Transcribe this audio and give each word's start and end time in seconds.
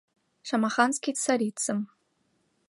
Шамаханский 0.47 1.15
царицым...» 1.23 1.79